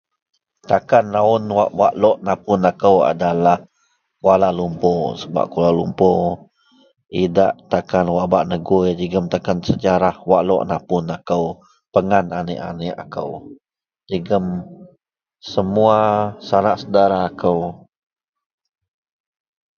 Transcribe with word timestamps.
Takan 0.69 1.05
raun 1.15 1.43
wak 1.81 1.93
lo 2.01 2.11
napun 2.27 2.59
aku 2.71 2.93
adalah 3.11 3.57
Kuala 4.19 4.49
Lumpur 4.57 5.01
sebab 5.21 5.45
Kuala 5.51 5.69
Lumpur 5.79 6.17
adalah 6.25 7.13
idak 7.23 7.53
takan 7.71 8.05
wak 8.15 8.25
ba 8.33 8.39
negui 8.51 8.91
jegam 9.01 9.25
takan 9.33 9.57
sejarah 9.67 10.15
wak 10.29 10.41
lok 10.47 10.61
napun 10.71 11.05
kou 11.29 11.47
pengan 11.93 12.25
aniek-aniek 12.39 12.95
aku 13.03 13.39
jegam 14.09 14.45
semua 15.53 15.97
sanak 16.47 16.75
saudara 16.81 17.21
ko. 17.41 17.53